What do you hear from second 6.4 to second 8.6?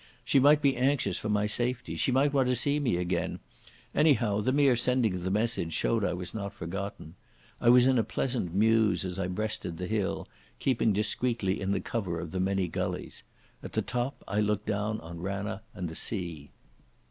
forgotten. I was in a pleasant